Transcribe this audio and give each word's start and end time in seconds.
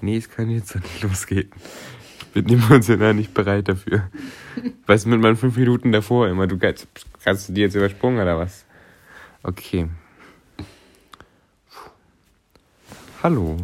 Nee, 0.00 0.16
es 0.16 0.30
kann 0.30 0.48
jetzt 0.50 0.74
noch 0.74 0.82
nicht 0.82 1.02
losgehen. 1.02 1.50
Ich 2.20 2.26
bin 2.28 2.48
emotional 2.48 3.14
nicht 3.14 3.34
bereit 3.34 3.68
dafür. 3.68 4.10
Was 4.86 5.06
mit 5.06 5.20
meinen 5.20 5.36
fünf 5.36 5.56
Minuten 5.56 5.92
davor 5.92 6.28
immer? 6.28 6.46
Du 6.46 6.58
kannst, 6.58 6.86
kannst 7.24 7.48
du 7.48 7.52
die 7.52 7.62
jetzt 7.62 7.74
übersprungen 7.74 8.20
oder 8.20 8.38
was? 8.38 8.64
Okay. 9.42 9.88
Hallo 13.22 13.56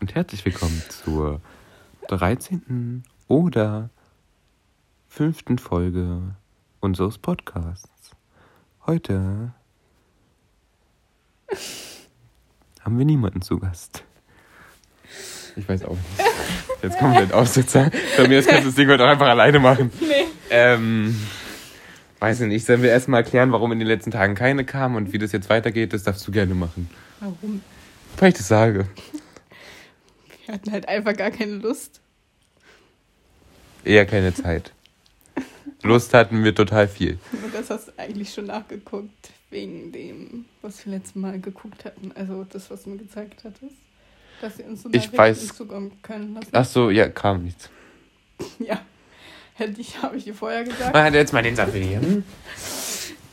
und 0.00 0.14
herzlich 0.14 0.44
willkommen 0.44 0.80
zur 0.88 1.40
13. 2.08 3.02
oder 3.26 3.90
5. 5.08 5.60
Folge 5.60 6.36
unseres 6.78 7.18
Podcasts. 7.18 8.10
Heute 8.86 9.52
haben 12.80 12.98
wir 12.98 13.04
niemanden 13.04 13.42
zu 13.42 13.58
Gast. 13.58 14.05
Ich 15.56 15.68
weiß 15.68 15.84
auch 15.84 15.96
nicht. 15.96 16.82
Jetzt 16.82 16.98
komplett 16.98 17.32
Aussetzer. 17.32 17.90
Bei 18.16 18.28
mir 18.28 18.42
kannst 18.42 18.62
du 18.62 18.66
das 18.66 18.74
Ding 18.74 18.88
heute 18.88 19.04
auch 19.04 19.08
einfach 19.08 19.28
alleine 19.28 19.58
machen. 19.58 19.90
Nee. 20.00 20.26
Ähm, 20.50 21.18
weiß 22.20 22.42
ich 22.42 22.48
nicht. 22.48 22.66
Sollen 22.66 22.82
wir 22.82 22.90
erstmal 22.90 23.22
erklären, 23.22 23.52
warum 23.52 23.72
in 23.72 23.78
den 23.78 23.88
letzten 23.88 24.10
Tagen 24.10 24.34
keine 24.34 24.64
kam 24.64 24.94
und 24.94 25.12
wie 25.12 25.18
das 25.18 25.32
jetzt 25.32 25.48
weitergeht? 25.48 25.92
Das 25.92 26.02
darfst 26.02 26.26
du 26.26 26.32
gerne 26.32 26.54
machen. 26.54 26.90
Warum? 27.20 27.62
Weil 28.18 28.28
ich 28.28 28.36
das 28.36 28.48
sage. 28.48 28.86
Wir 30.44 30.54
hatten 30.54 30.70
halt 30.70 30.88
einfach 30.88 31.16
gar 31.16 31.30
keine 31.30 31.54
Lust. 31.54 32.00
Eher 33.84 34.06
keine 34.06 34.34
Zeit. 34.34 34.72
Lust 35.82 36.12
hatten 36.14 36.44
wir 36.44 36.54
total 36.54 36.88
viel. 36.88 37.18
Und 37.32 37.54
das 37.54 37.70
hast 37.70 37.88
du 37.88 37.92
eigentlich 37.96 38.32
schon 38.32 38.46
nachgeguckt, 38.46 39.30
wegen 39.50 39.92
dem, 39.92 40.44
was 40.62 40.84
wir 40.84 40.92
letztes 40.92 41.14
Mal 41.14 41.40
geguckt 41.40 41.84
hatten. 41.84 42.12
Also 42.14 42.44
das, 42.44 42.70
was 42.70 42.82
du 42.82 42.90
mir 42.90 42.98
gezeigt 42.98 43.44
hattest. 43.44 43.76
Dass 44.40 44.58
wir 44.58 44.66
uns 44.66 44.82
so 44.82 44.88
Ich 44.92 45.08
weiß- 45.08 45.54
zukommen 45.54 45.92
können. 46.02 46.38
Ach 46.52 46.64
so, 46.64 46.90
ja, 46.90 47.08
kam 47.08 47.44
nichts. 47.44 47.70
Ja. 48.58 48.80
Hätte 49.54 49.80
ich, 49.80 50.02
habe 50.02 50.16
ich 50.18 50.24
dir 50.24 50.34
vorher 50.34 50.64
gesagt. 50.64 50.92
Man 50.92 51.04
hat 51.04 51.14
jetzt 51.14 51.32
mal 51.32 51.42
den 51.42 51.56
Satz 51.56 51.72
hier. 51.72 51.98
Hm? 52.00 52.22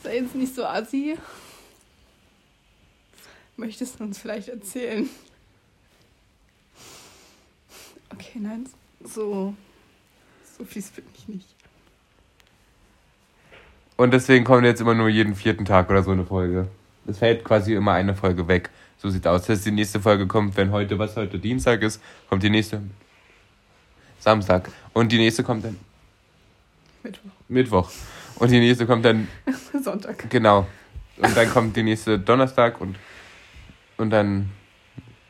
Sei 0.02 0.16
jetzt 0.16 0.34
nicht 0.34 0.54
so 0.54 0.64
assi. 0.64 1.18
Möchtest 3.56 4.00
du 4.00 4.04
uns 4.04 4.18
vielleicht 4.18 4.48
erzählen? 4.48 5.08
Okay, 8.10 8.38
nein, 8.40 8.66
so, 9.02 9.54
so 10.56 10.64
fies 10.64 10.88
bin 10.90 11.04
ich 11.14 11.28
nicht. 11.28 11.48
Und 13.96 14.12
deswegen 14.12 14.44
kommt 14.44 14.64
jetzt 14.64 14.80
immer 14.80 14.94
nur 14.94 15.08
jeden 15.08 15.34
vierten 15.34 15.64
Tag 15.64 15.90
oder 15.90 16.02
so 16.02 16.10
eine 16.12 16.24
Folge. 16.24 16.68
Es 17.06 17.18
fällt 17.18 17.44
quasi 17.44 17.74
immer 17.74 17.92
eine 17.92 18.14
Folge 18.14 18.48
weg. 18.48 18.70
So 19.04 19.10
sieht 19.10 19.26
aus. 19.26 19.42
Das 19.42 19.50
heißt, 19.50 19.66
die 19.66 19.70
nächste 19.70 20.00
Folge 20.00 20.26
kommt, 20.26 20.56
wenn 20.56 20.70
heute, 20.70 20.98
was 20.98 21.14
heute 21.14 21.38
Dienstag 21.38 21.82
ist, 21.82 22.00
kommt 22.30 22.42
die 22.42 22.48
nächste 22.48 22.80
Samstag. 24.18 24.70
Und 24.94 25.12
die 25.12 25.18
nächste 25.18 25.42
kommt 25.44 25.62
dann 25.62 25.76
Mittwoch, 27.02 27.30
Mittwoch. 27.48 27.90
Und 28.36 28.50
die 28.50 28.60
nächste 28.60 28.86
kommt 28.86 29.04
dann, 29.04 29.28
Sonntag. 29.84 30.30
genau. 30.30 30.66
Und 31.18 31.36
dann 31.36 31.50
kommt 31.50 31.76
die 31.76 31.82
nächste 31.82 32.18
Donnerstag 32.18 32.80
und, 32.80 32.96
und 33.98 34.08
dann 34.08 34.48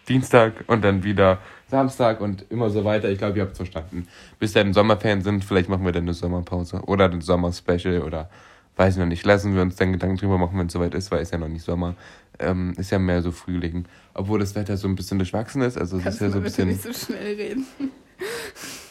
Dienstag 0.08 0.52
und 0.68 0.84
dann 0.84 1.02
wieder 1.02 1.38
Samstag 1.66 2.20
und 2.20 2.44
immer 2.50 2.70
so 2.70 2.84
weiter. 2.84 3.10
Ich 3.10 3.18
glaube, 3.18 3.38
ihr 3.38 3.42
habt 3.42 3.54
es 3.54 3.58
verstanden. 3.58 4.06
Bis 4.38 4.52
dann 4.52 4.72
Sommerferien 4.72 5.22
sind, 5.22 5.44
vielleicht 5.44 5.68
machen 5.68 5.84
wir 5.84 5.90
dann 5.90 6.04
eine 6.04 6.14
Sommerpause 6.14 6.80
oder 6.86 7.10
ein 7.10 7.22
Sommerspecial 7.22 8.02
oder 8.02 8.30
weiß 8.76 8.94
ich 8.94 9.00
noch 9.00 9.06
nicht. 9.06 9.24
Lassen 9.24 9.54
wir 9.54 9.62
uns 9.62 9.76
dann 9.76 9.92
Gedanken 9.92 10.16
drüber 10.16 10.38
machen, 10.38 10.58
wenn 10.58 10.66
es 10.66 10.72
soweit 10.72 10.94
ist, 10.94 11.10
weil 11.10 11.22
es 11.22 11.30
ja 11.30 11.38
noch 11.38 11.48
nicht 11.48 11.64
Sommer. 11.64 11.94
Ähm, 12.38 12.74
ist 12.76 12.90
ja 12.90 12.98
mehr 12.98 13.22
so 13.22 13.30
Frühling. 13.30 13.86
Obwohl 14.12 14.40
das 14.40 14.54
Wetter 14.54 14.76
so 14.76 14.88
ein 14.88 14.96
bisschen 14.96 15.18
durchwachsen 15.18 15.62
ist. 15.62 15.78
Also 15.78 15.98
es 15.98 16.02
Kannst 16.02 16.20
ist 16.20 16.22
ja 16.22 16.30
so 16.30 16.38
ein 16.38 16.42
bisschen, 16.42 16.68
nicht 16.68 16.82
so 16.82 16.92
schnell 16.92 17.36
reden? 17.36 17.66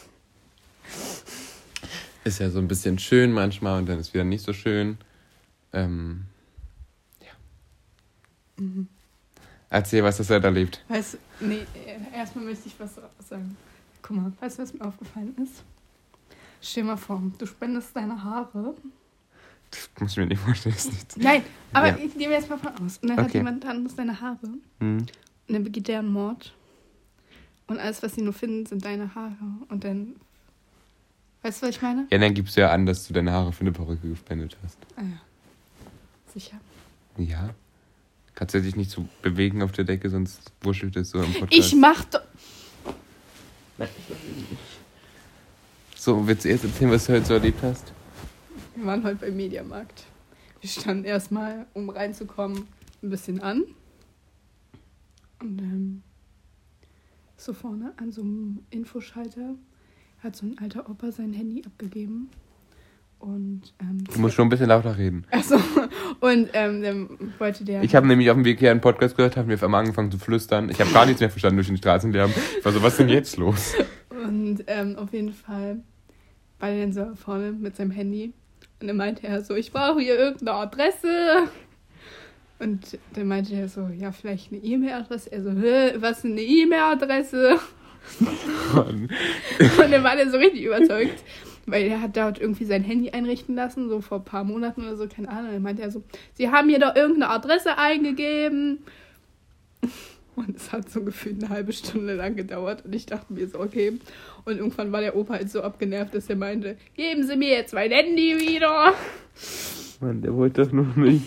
ist 2.24 2.40
ja 2.40 2.50
so 2.50 2.58
ein 2.58 2.68
bisschen 2.68 2.98
schön 2.98 3.32
manchmal 3.32 3.78
und 3.80 3.88
dann 3.88 3.98
ist 3.98 4.14
wieder 4.14 4.24
nicht 4.24 4.44
so 4.44 4.52
schön. 4.52 4.96
Ähm, 5.72 6.24
ja. 7.20 7.32
Mhm. 8.56 8.88
Erzähl, 9.68 10.02
was 10.04 10.16
das 10.16 10.28
Wetter 10.30 10.46
erlebt. 10.46 10.82
Weißt 10.88 11.14
du, 11.14 11.46
nee, 11.46 11.66
äh, 11.86 12.16
erstmal 12.16 12.44
möchte 12.44 12.68
ich 12.68 12.78
was 12.78 12.94
sagen. 13.28 13.56
Guck 14.02 14.16
mal, 14.16 14.32
weißt 14.40 14.58
du, 14.58 14.62
was 14.62 14.72
mir 14.72 14.82
aufgefallen 14.82 15.34
ist? 15.42 15.62
Stell 16.62 16.84
mal 16.84 16.96
vor, 16.96 17.20
du 17.36 17.46
spendest 17.46 17.94
deine 17.94 18.22
Haare. 18.22 18.74
Das 19.94 20.00
muss 20.00 20.10
ich 20.12 20.16
mir 20.18 20.26
nicht 20.26 20.40
vorstellen. 20.40 20.74
Ist 20.74 20.92
nicht. 20.92 21.16
Nein, 21.18 21.42
aber 21.72 21.88
Ja. 21.88 21.96
ich 21.96 22.14
nehme 22.16 22.32
jetzt 22.34 22.48
mal 22.48 22.58
von 22.58 22.70
aus. 22.84 22.98
Und 22.98 23.08
dann 23.08 23.16
hat 23.18 23.26
Okay. 23.26 23.38
jemand 23.38 23.64
anderes 23.66 23.96
deine 23.96 24.20
Haare. 24.20 24.38
Hm. 24.80 24.98
Und 24.98 25.12
dann 25.48 25.64
begeht 25.64 25.88
der 25.88 25.98
einen 26.00 26.12
Mord. 26.12 26.54
Und 27.66 27.78
alles, 27.78 28.02
was 28.02 28.14
sie 28.14 28.22
nur 28.22 28.32
finden, 28.32 28.66
sind 28.66 28.84
deine 28.84 29.14
Haare. 29.14 29.34
Und 29.68 29.84
dann. 29.84 30.16
Weißt 31.42 31.62
du, 31.62 31.66
was 31.66 31.76
ich 31.76 31.82
meine? 31.82 32.06
Ja, 32.10 32.18
dann 32.18 32.32
gibst 32.34 32.56
du 32.56 32.60
ja 32.62 32.70
an, 32.70 32.86
dass 32.86 33.06
du 33.06 33.12
deine 33.14 33.32
Haare 33.32 33.52
für 33.52 33.60
eine 33.62 33.72
Perücke 33.72 34.08
gespendet 34.08 34.56
hast. 34.62 34.78
Ah 34.96 35.02
ja. 35.02 35.20
Sicher. 36.32 36.56
Ja. 37.18 37.50
Kannst 38.34 38.54
du 38.54 38.60
dich 38.62 38.74
nicht 38.76 38.90
so 38.90 39.06
bewegen 39.22 39.62
auf 39.62 39.72
der 39.72 39.84
Decke, 39.84 40.10
sonst 40.10 40.52
wuschelt 40.62 40.96
es 40.96 41.10
so 41.10 41.22
im 41.22 41.32
Podcast. 41.32 41.52
Ich 41.52 41.74
mach 41.76 42.04
doch. 42.04 42.22
So, 45.96 46.26
willst 46.26 46.44
du 46.44 46.48
erst 46.50 46.64
erzählen, 46.64 46.90
was 46.90 47.06
du 47.06 47.12
heute 47.14 47.24
so 47.26 47.34
erlebt 47.34 47.62
hast? 47.62 47.92
Wir 48.76 48.86
waren 48.86 49.04
heute 49.04 49.16
beim 49.16 49.36
Mediamarkt. 49.36 50.04
Wir 50.60 50.68
standen 50.68 51.04
erstmal, 51.04 51.66
um 51.74 51.90
reinzukommen, 51.90 52.66
ein 53.02 53.10
bisschen 53.10 53.40
an. 53.40 53.62
Und 55.40 55.60
ähm, 55.60 56.02
so 57.36 57.52
vorne 57.52 57.92
an 57.98 58.10
so 58.10 58.22
einem 58.22 58.60
Infoschalter 58.70 59.54
hat 60.20 60.34
so 60.34 60.46
ein 60.46 60.58
alter 60.58 60.88
Opa 60.90 61.12
sein 61.12 61.32
Handy 61.32 61.62
abgegeben. 61.64 62.30
Und, 63.20 63.74
ähm, 63.80 64.04
Du 64.12 64.18
musst 64.20 64.34
schon 64.34 64.46
ein 64.46 64.50
bisschen 64.50 64.68
lauter 64.68 64.98
reden. 64.98 65.24
Achso, 65.30 65.56
und 66.20 66.50
ähm, 66.52 66.82
dann 66.82 67.08
wollte 67.38 67.64
der. 67.64 67.82
Ich 67.84 67.94
habe 67.94 68.06
nämlich 68.06 68.28
auf 68.30 68.36
dem 68.36 68.44
Weg 68.44 68.58
hier 68.58 68.70
einen 68.70 68.80
Podcast 68.80 69.16
gehört, 69.16 69.36
haben 69.36 69.48
wir 69.48 69.54
auf 69.54 69.62
einmal 69.62 69.80
angefangen 69.80 70.10
zu 70.10 70.18
flüstern. 70.18 70.68
Ich 70.68 70.80
habe 70.80 70.90
gar 70.92 71.06
nichts 71.06 71.20
mehr 71.20 71.30
verstanden 71.30 71.56
durch 71.56 71.68
den 71.68 71.76
Straßenlärm. 71.76 72.32
Ich 72.58 72.64
war 72.64 72.72
so, 72.72 72.82
was 72.82 72.94
ist 72.94 73.00
denn 73.00 73.08
jetzt 73.08 73.36
los? 73.36 73.74
Und 74.10 74.64
ähm, 74.66 74.96
auf 74.96 75.12
jeden 75.12 75.32
Fall 75.32 75.82
war 76.58 76.70
der 76.70 76.80
dann 76.80 76.92
so 76.92 77.14
vorne 77.14 77.52
mit 77.52 77.76
seinem 77.76 77.92
Handy. 77.92 78.32
Und 78.80 78.88
dann 78.88 78.96
meinte 78.96 79.26
er 79.26 79.42
so, 79.42 79.54
ich 79.54 79.72
brauche 79.72 80.00
hier 80.00 80.18
irgendeine 80.18 80.58
Adresse. 80.58 81.48
Und 82.58 82.98
dann 83.14 83.28
meinte 83.28 83.54
er 83.54 83.68
so, 83.68 83.88
ja, 83.88 84.12
vielleicht 84.12 84.52
eine 84.52 84.62
E-Mail-Adresse. 84.62 85.32
Er 85.32 85.42
so, 85.42 85.50
Hä, 85.50 85.94
was 85.96 86.18
ist 86.18 86.24
eine 86.26 86.40
E-Mail-Adresse? 86.40 87.58
Mann. 88.74 89.08
Und 89.58 89.90
dann 89.90 90.04
war 90.04 90.16
der 90.16 90.30
so 90.30 90.36
richtig 90.36 90.64
überzeugt. 90.64 91.22
Weil 91.66 91.84
er 91.84 92.02
hat 92.02 92.16
dort 92.16 92.38
irgendwie 92.38 92.66
sein 92.66 92.84
Handy 92.84 93.10
einrichten 93.10 93.54
lassen, 93.54 93.88
so 93.88 94.02
vor 94.02 94.18
ein 94.18 94.24
paar 94.24 94.44
Monaten 94.44 94.82
oder 94.82 94.96
so, 94.96 95.08
keine 95.08 95.30
Ahnung. 95.30 95.52
Dann 95.52 95.62
meinte 95.62 95.82
er 95.82 95.90
so, 95.90 96.02
sie 96.34 96.50
haben 96.50 96.68
hier 96.68 96.78
doch 96.78 96.94
irgendeine 96.94 97.30
Adresse 97.30 97.78
eingegeben. 97.78 98.84
Und 100.36 100.56
es 100.56 100.72
hat 100.72 100.90
so 100.90 101.02
gefühlt 101.02 101.42
eine 101.42 101.48
halbe 101.50 101.72
Stunde 101.72 102.14
lang 102.14 102.36
gedauert. 102.36 102.84
Und 102.84 102.94
ich 102.94 103.06
dachte 103.06 103.32
mir 103.32 103.46
so, 103.46 103.60
okay. 103.60 103.92
Und 104.44 104.58
irgendwann 104.58 104.92
war 104.92 105.00
der 105.00 105.16
Opa 105.16 105.34
halt 105.34 105.50
so 105.50 105.62
abgenervt, 105.62 106.14
dass 106.14 106.28
er 106.28 106.36
meinte, 106.36 106.76
geben 106.94 107.24
Sie 107.26 107.36
mir 107.36 107.50
jetzt 107.50 107.72
mein 107.72 107.90
Handy 107.90 108.38
wieder. 108.38 108.94
Mann, 110.00 110.22
der 110.22 110.34
wollte 110.34 110.62
das 110.62 110.72
nur 110.72 110.86
nicht. 110.96 111.26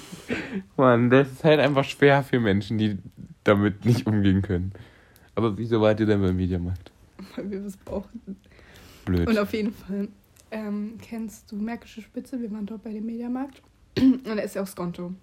Mann, 0.75 1.09
das 1.09 1.31
ist 1.31 1.43
halt 1.43 1.59
einfach 1.59 1.83
schwer 1.83 2.23
für 2.23 2.39
Menschen, 2.39 2.77
die 2.77 2.97
damit 3.43 3.85
nicht 3.85 4.05
umgehen 4.05 4.41
können. 4.41 4.73
Aber 5.35 5.57
wieso 5.57 5.81
wart 5.81 5.99
ihr 5.99 6.05
denn 6.05 6.21
beim 6.21 6.35
Mediamarkt? 6.35 6.91
Weil 7.35 7.49
wir 7.49 7.65
was 7.65 7.77
brauchen. 7.77 8.37
Blöd. 9.05 9.27
Und 9.27 9.37
auf 9.37 9.53
jeden 9.53 9.71
Fall, 9.71 10.09
ähm, 10.51 10.97
kennst 11.01 11.51
du 11.51 11.55
Märkische 11.55 12.01
Spitze? 12.01 12.39
Wir 12.41 12.51
waren 12.51 12.65
dort 12.65 12.83
bei 12.83 12.91
dem 12.91 13.05
Mediamarkt. 13.05 13.61
Und 13.99 14.25
da 14.25 14.33
ist 14.33 14.55
ja 14.55 14.63
auch 14.63 14.67
Skonto. 14.67 15.13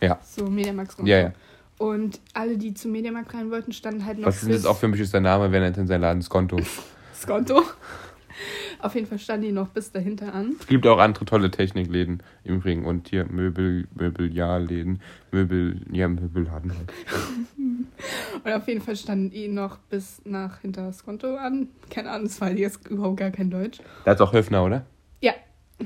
Ja. 0.00 0.18
So, 0.22 0.48
Mediamarkt 0.48 0.92
Skonto. 0.92 1.10
Ja, 1.10 1.18
ja. 1.18 1.32
Und 1.78 2.20
alle, 2.34 2.58
die 2.58 2.74
zum 2.74 2.92
Mediamarkt 2.92 3.32
rein 3.34 3.50
wollten, 3.50 3.72
standen 3.72 4.04
halt 4.04 4.18
noch 4.18 4.26
Was 4.26 4.42
ist 4.42 4.52
das 4.52 4.66
auch 4.66 4.78
für 4.78 4.86
ein 4.86 4.92
beschissener 4.92 5.20
Name, 5.20 5.52
wenn 5.52 5.62
er 5.62 5.76
in 5.76 5.86
sein 5.86 6.00
Laden 6.00 6.22
Skonto? 6.22 6.58
Skonto. 7.14 7.62
Auf 8.80 8.94
jeden 8.94 9.06
Fall 9.06 9.18
standen 9.18 9.46
die 9.46 9.52
noch 9.52 9.68
bis 9.68 9.92
dahinter 9.92 10.34
an. 10.34 10.56
Es 10.60 10.66
gibt 10.66 10.86
auch 10.86 10.98
andere 10.98 11.24
tolle 11.24 11.50
Technikläden 11.50 12.22
im 12.44 12.56
Übrigen 12.56 12.84
und 12.84 13.08
hier 13.08 13.24
Möbel, 13.26 13.86
Möbeljahrläden, 13.94 15.00
Möbel, 15.30 15.80
ja, 15.90 16.08
Möbelladen 16.08 16.72
halt. 16.76 16.92
Und 18.44 18.52
auf 18.52 18.68
jeden 18.68 18.80
Fall 18.80 18.94
standen 18.94 19.30
die 19.30 19.48
noch 19.48 19.78
bis 19.78 20.20
nach 20.24 20.60
hinter 20.60 20.92
Skonto 20.92 21.36
an. 21.36 21.68
Keine 21.90 22.10
Ahnung, 22.10 22.28
das 22.28 22.40
war 22.40 22.50
jetzt 22.52 22.86
überhaupt 22.88 23.16
gar 23.16 23.30
kein 23.30 23.50
Deutsch. 23.50 23.80
Da 24.04 24.12
ist 24.12 24.20
auch 24.20 24.32
Höfner, 24.32 24.64
oder? 24.64 24.86
Ja, 25.20 25.32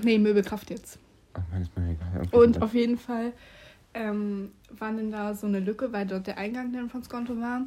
nee, 0.03 0.19
Möbelkraft 0.19 0.69
jetzt. 0.69 0.99
Ach, 1.33 1.41
man, 1.51 1.63
ist 1.63 1.77
mir 1.77 1.93
egal. 1.93 2.23
Okay, 2.27 2.37
Und 2.37 2.61
auf 2.61 2.75
jeden 2.75 2.99
Fall 2.99 3.33
ähm, 3.95 4.53
war 4.71 4.93
dann 4.93 5.11
da 5.11 5.35
so 5.35 5.47
eine 5.47 5.61
Lücke, 5.61 5.93
weil 5.93 6.07
dort 6.07 6.27
der 6.27 6.39
Eingang 6.39 6.73
dann 6.73 6.91
von 6.91 7.03
Skonto 7.03 7.37
war. 7.41 7.63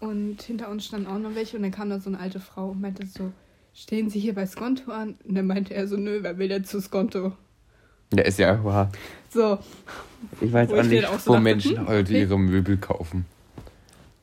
Und 0.00 0.42
hinter 0.42 0.70
uns 0.70 0.86
standen 0.86 1.06
auch 1.08 1.18
noch 1.18 1.34
welche. 1.34 1.56
Und 1.56 1.62
dann 1.64 1.72
kam 1.72 1.90
da 1.90 2.00
so 2.00 2.10
eine 2.10 2.18
alte 2.20 2.40
Frau 2.40 2.70
und 2.70 2.80
meinte 2.80 3.06
so, 3.06 3.32
stehen 3.74 4.10
Sie 4.10 4.20
hier 4.20 4.34
bei 4.34 4.46
Skonto 4.46 4.90
an? 4.92 5.16
Und 5.24 5.34
dann 5.34 5.46
meinte 5.46 5.74
er 5.74 5.86
so, 5.88 5.96
nö, 5.96 6.20
wer 6.22 6.38
will 6.38 6.48
denn 6.48 6.64
zu 6.64 6.80
Skonto? 6.80 7.32
Ja, 8.12 8.22
ist 8.22 8.38
ja 8.38 8.62
wahr. 8.64 8.90
So, 9.28 9.58
Ich 10.40 10.52
weiß 10.52 10.70
Wo 10.70 10.76
auch 10.76 10.84
ich 10.84 10.88
nicht, 10.88 11.06
auch 11.06 11.18
so 11.20 11.30
wo 11.30 11.34
dachte, 11.34 11.42
Menschen 11.44 11.78
hm, 11.78 11.86
heute 11.86 12.14
okay. 12.14 12.20
ihre 12.20 12.38
Möbel 12.38 12.76
kaufen. 12.78 13.26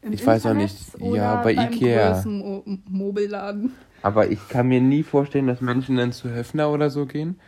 Im 0.02 0.14
Ich 0.14 0.26
weiß 0.26 0.46
auch 0.48 0.54
nicht. 0.54 0.78
Internet 0.96 1.16
Ja, 1.16 1.36
bei 1.38 1.54
Ikea. 1.54 2.24
Mo 2.26 2.64
Mobilladen. 2.88 3.74
Aber 4.02 4.30
ich 4.32 4.48
kann 4.48 4.68
mir 4.68 4.82
nie 4.82 5.04
vorstellen, 5.04 5.48
dass 5.48 5.62
Menschen 5.62 5.98
dann 5.98 6.12
zu 6.12 6.30
Höfner 6.30 6.70
oder 6.72 6.90
so 6.90 7.06
gehen 7.06 7.40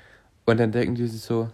und 0.46 0.58
dann 0.60 0.72
denken 0.72 0.96
die 0.96 1.08
sich 1.08 1.22
so, 1.22 1.50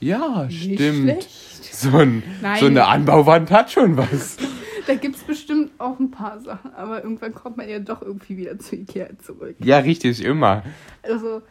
ja, 0.00 0.44
Nicht 0.44 0.74
stimmt. 0.74 1.02
schlecht. 1.02 1.74
So, 1.74 1.96
ein, 1.98 2.22
Nein. 2.42 2.60
so 2.60 2.66
eine 2.66 2.86
Anbauwand 2.86 3.50
hat 3.50 3.70
schon 3.70 3.96
was. 3.96 4.36
Da 4.86 4.94
gibt 4.94 5.16
es 5.16 5.22
bestimmt 5.24 5.72
auch 5.78 5.98
ein 5.98 6.10
paar 6.10 6.38
Sachen, 6.40 6.72
aber 6.74 7.02
irgendwann 7.02 7.34
kommt 7.34 7.56
man 7.56 7.68
ja 7.68 7.80
doch 7.80 8.02
irgendwie 8.02 8.36
wieder 8.36 8.58
zu 8.58 8.76
Ikea 8.76 9.18
zurück. 9.18 9.56
Ja, 9.58 9.78
richtig, 9.78 10.24
immer. 10.24 10.62
Also, 11.02 11.42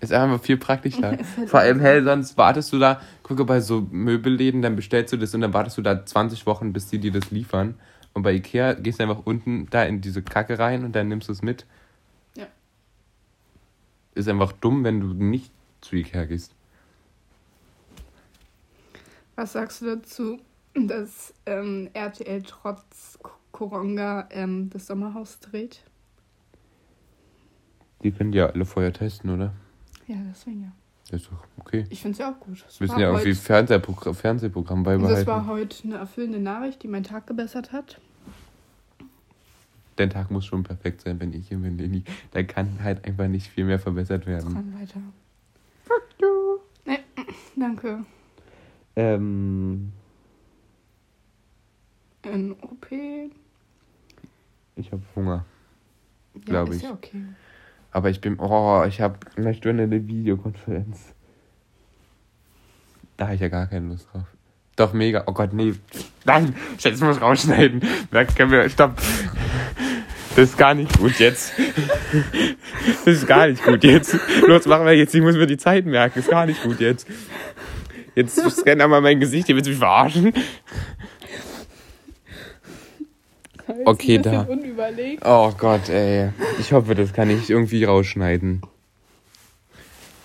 Ist 0.00 0.12
einfach 0.12 0.40
viel 0.42 0.58
praktischer. 0.58 1.02
Halt 1.36 1.48
Vor 1.48 1.60
allem, 1.60 1.80
hell, 1.80 2.04
sonst 2.04 2.36
wartest 2.36 2.72
du 2.72 2.78
da, 2.78 3.00
gucke 3.22 3.44
bei 3.44 3.60
so 3.60 3.86
Möbelläden, 3.90 4.60
dann 4.60 4.76
bestellst 4.76 5.12
du 5.12 5.16
das 5.16 5.34
und 5.34 5.40
dann 5.40 5.54
wartest 5.54 5.78
du 5.78 5.82
da 5.82 6.04
20 6.04 6.44
Wochen, 6.46 6.72
bis 6.72 6.88
die 6.88 6.98
dir 6.98 7.10
das 7.12 7.30
liefern. 7.30 7.74
Und 8.12 8.22
bei 8.22 8.32
Ikea 8.34 8.74
gehst 8.74 9.00
du 9.00 9.04
einfach 9.04 9.22
unten 9.24 9.66
da 9.70 9.82
in 9.84 10.00
diese 10.00 10.22
Kacke 10.22 10.58
rein 10.58 10.84
und 10.84 10.94
dann 10.94 11.08
nimmst 11.08 11.28
du 11.28 11.32
es 11.32 11.42
mit. 11.42 11.64
Ja. 12.36 12.46
Ist 14.14 14.28
einfach 14.28 14.52
dumm, 14.52 14.84
wenn 14.84 15.00
du 15.00 15.06
nicht 15.14 15.50
zu 15.80 15.96
Ikea 15.96 16.24
gehst. 16.26 16.54
Was 19.36 19.52
sagst 19.52 19.82
du 19.82 19.86
dazu, 19.96 20.38
dass 20.74 21.34
ähm, 21.46 21.88
RTL 21.92 22.42
trotz 22.42 23.18
Koronga 23.52 24.28
ähm, 24.30 24.70
das 24.70 24.86
Sommerhaus 24.86 25.40
dreht? 25.40 25.82
Die 28.02 28.12
können 28.12 28.32
die 28.32 28.38
ja 28.38 28.46
alle 28.46 28.64
vorher 28.64 28.92
testen, 28.92 29.30
oder? 29.30 29.52
Ja, 30.06 30.16
deswegen 30.30 30.62
ja. 30.64 30.72
Das 31.10 31.20
ist 31.22 31.30
doch 31.30 31.44
okay. 31.58 31.84
Ich 31.90 32.00
finde 32.02 32.12
es 32.12 32.18
ja 32.18 32.32
auch 32.32 32.40
gut. 32.40 32.58
Wir 32.58 32.64
müssen 32.80 32.88
war 32.92 33.00
ja 33.00 33.08
irgendwie 33.08 33.30
heute- 33.30 33.40
Fernsehprogramm, 33.40 34.14
Fernsehprogramm 34.14 34.78
Also 34.80 34.90
beibehalten. 34.90 35.16
das 35.16 35.26
war 35.26 35.46
heute 35.46 35.84
eine 35.84 35.96
erfüllende 35.96 36.38
Nachricht, 36.40 36.82
die 36.82 36.88
meinen 36.88 37.04
Tag 37.04 37.26
gebessert 37.26 37.72
hat. 37.72 38.00
Der 39.98 40.08
Tag 40.08 40.30
muss 40.30 40.44
schon 40.44 40.64
perfekt 40.64 41.02
sein, 41.02 41.20
wenn 41.20 41.32
ich 41.32 41.48
hier 41.48 41.58
bin, 41.58 41.78
Leni. 41.78 42.02
Da 42.32 42.42
kann 42.42 42.82
halt 42.82 43.04
einfach 43.04 43.28
nicht 43.28 43.46
viel 43.48 43.64
mehr 43.64 43.78
verbessert 43.78 44.26
werden. 44.26 44.52
Dran 44.52 44.74
weiter. 44.80 45.00
Fuck 45.84 46.02
you. 46.20 46.58
Nee, 46.84 46.98
danke. 47.54 48.04
Ähm, 48.96 49.92
Ein 52.24 52.52
OP. 52.52 52.86
ich 54.76 54.92
habe 54.92 55.02
Hunger. 55.16 55.44
Ja, 56.34 56.40
Glaub 56.44 56.68
ist 56.70 56.76
ich. 56.76 56.82
ja 56.82 56.90
okay. 56.92 57.22
Aber 57.90 58.10
ich 58.10 58.20
bin, 58.20 58.38
oh, 58.38 58.84
ich 58.88 59.00
habe 59.00 59.18
eine 59.36 59.54
Stunde 59.54 59.84
eine 59.84 60.06
Videokonferenz. 60.06 61.14
Da 63.16 63.26
habe 63.26 63.36
ich 63.36 63.40
ja 63.40 63.48
gar 63.48 63.66
keine 63.66 63.88
Lust 63.88 64.08
drauf. 64.12 64.24
Doch, 64.76 64.92
mega. 64.92 65.22
Oh 65.26 65.32
Gott, 65.32 65.52
nee. 65.52 65.74
Nein, 66.24 66.56
jetzt 66.78 67.00
muss 67.00 67.20
rausschneiden. 67.20 67.80
Da 68.10 68.24
können 68.24 68.50
wir, 68.50 68.68
stopp. 68.68 68.96
Das 70.34 70.48
ist 70.50 70.58
gar 70.58 70.74
nicht 70.74 70.98
gut 70.98 71.16
jetzt. 71.20 71.52
Das 73.04 73.14
ist 73.14 73.26
gar 73.28 73.46
nicht 73.46 73.62
gut 73.62 73.84
jetzt. 73.84 74.18
Los, 74.48 74.66
machen 74.66 74.84
wir 74.84 74.96
jetzt. 74.96 75.14
Ich 75.14 75.22
muss 75.22 75.36
mir 75.36 75.46
die 75.46 75.56
Zeit 75.56 75.86
merken. 75.86 76.14
Das 76.16 76.24
ist 76.24 76.30
gar 76.30 76.46
nicht 76.46 76.60
gut 76.64 76.80
jetzt. 76.80 77.06
Jetzt 78.14 78.36
scann 78.50 78.80
einmal 78.80 79.00
mein 79.00 79.18
Gesicht. 79.20 79.48
Ihr 79.48 79.56
willst 79.56 79.68
mich 79.68 79.78
verarschen. 79.78 80.32
Okay, 83.84 84.18
da. 84.18 84.42
Unüberlegt. 84.42 85.22
Oh 85.24 85.52
Gott, 85.56 85.88
ey. 85.88 86.30
Ich 86.58 86.72
hoffe, 86.72 86.94
das 86.94 87.12
kann 87.12 87.30
ich 87.30 87.48
irgendwie 87.50 87.84
rausschneiden. 87.84 88.62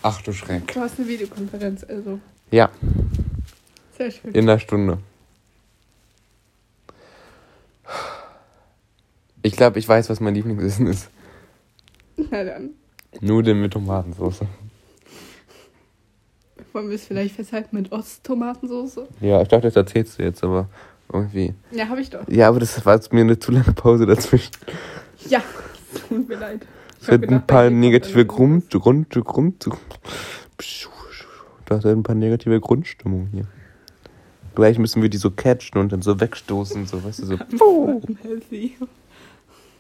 Ach 0.02 0.22
du 0.22 0.34
Schreck. 0.34 0.68
Du 0.74 0.80
hast 0.82 1.00
eine 1.00 1.08
Videokonferenz, 1.08 1.84
also. 1.84 2.20
Ja, 2.52 2.70
Sehr 3.98 4.12
schön. 4.12 4.32
in 4.34 4.50
einer 4.50 4.60
Stunde. 4.60 4.98
Ich 9.42 9.56
glaube, 9.56 9.80
ich 9.80 9.88
weiß, 9.88 10.10
was 10.10 10.20
mein 10.20 10.36
Lieblingsessen 10.36 10.88
ist. 10.88 11.10
Na 12.18 12.44
dann. 12.44 12.72
Nudeln 13.22 13.62
mit 13.62 13.74
Tomatensauce. 13.74 14.42
Wollen 16.74 16.90
wir 16.90 16.96
es 16.96 17.06
vielleicht 17.06 17.36
festhalten 17.36 17.76
mit 17.76 17.92
Osttomatensauce? 17.92 19.08
Ja, 19.22 19.42
ich 19.42 19.48
dachte, 19.48 19.68
das 19.68 19.76
erzählst 19.76 20.20
du 20.20 20.24
jetzt, 20.24 20.44
aber 20.44 20.68
irgendwie. 21.12 21.54
Ja, 21.72 21.88
habe 21.88 22.02
ich 22.02 22.10
doch. 22.10 22.28
Ja, 22.28 22.50
aber 22.50 22.60
das 22.60 22.86
war 22.86 22.96
jetzt 22.96 23.12
mir 23.12 23.22
eine 23.22 23.40
zu 23.40 23.52
lange 23.52 23.74
Pause 23.74 24.06
dazwischen. 24.06 24.52
Ja, 25.28 25.42
tut 26.08 26.28
mir 26.28 26.38
leid. 26.38 26.66
Ich 27.02 27.08
Es 27.08 27.08
gedacht, 27.08 27.32
ein 27.32 27.48
paar 27.48 27.70
negative 27.70 28.26
dann 28.26 28.28
Grund, 28.28 28.70
Grund, 28.72 29.10
Grund. 29.10 29.70
Da 31.66 31.78
ist 31.78 31.86
ein 31.86 32.04
paar 32.04 32.16
negative 32.16 32.60
Grundstimmung 32.60 33.30
hier. 33.32 33.46
Gleich 34.56 34.78
müssen 34.78 35.02
wir 35.02 35.10
die 35.10 35.18
so 35.18 35.32
catchen 35.32 35.80
und 35.80 35.92
dann 35.92 36.02
so 36.02 36.20
wegstoßen, 36.20 36.86
so, 36.86 37.04
weißt 37.04 37.20
du, 37.20 37.26
so. 37.26 37.38
Healthy. 38.24 38.76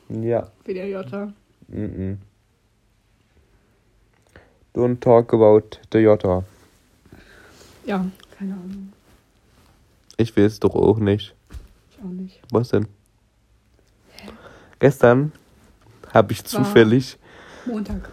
Ja. 0.09 0.47
Jota. 0.85 1.33
Mm-mm. 1.71 2.17
Don't 4.73 4.99
talk 4.99 5.33
about 5.33 5.79
the 5.91 5.99
Jota. 5.99 6.43
Ja, 7.89 8.05
keine 8.37 8.53
Ahnung. 8.53 8.93
Ich 10.15 10.35
will 10.35 10.45
es 10.45 10.59
doch 10.59 10.75
auch 10.75 10.99
nicht. 10.99 11.33
Ich 11.89 11.97
auch 12.03 12.09
nicht. 12.11 12.39
Was 12.51 12.69
denn? 12.69 12.87
Gestern 14.77 15.31
habe 16.13 16.31
ich 16.33 16.39
War- 16.43 16.45
zufällig 16.63 17.17
Montag. 17.65 18.07